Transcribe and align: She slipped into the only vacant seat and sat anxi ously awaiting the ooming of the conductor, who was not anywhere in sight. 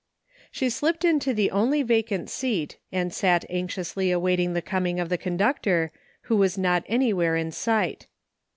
She 0.51 0.71
slipped 0.71 1.05
into 1.05 1.31
the 1.31 1.51
only 1.51 1.83
vacant 1.83 2.27
seat 2.31 2.79
and 2.91 3.13
sat 3.13 3.45
anxi 3.51 3.77
ously 3.77 4.09
awaiting 4.09 4.53
the 4.53 4.61
ooming 4.63 4.99
of 4.99 5.09
the 5.09 5.15
conductor, 5.19 5.91
who 6.21 6.37
was 6.37 6.57
not 6.57 6.83
anywhere 6.87 7.35
in 7.35 7.51
sight. 7.51 8.07